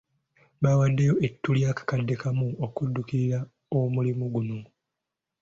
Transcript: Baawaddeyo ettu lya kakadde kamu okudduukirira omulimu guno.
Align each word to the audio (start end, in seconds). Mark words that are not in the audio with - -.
Baawaddeyo 0.61 1.13
ettu 1.27 1.49
lya 1.57 1.71
kakadde 1.77 2.15
kamu 2.21 2.47
okudduukirira 2.65 3.39
omulimu 3.79 4.25
guno. 4.33 4.59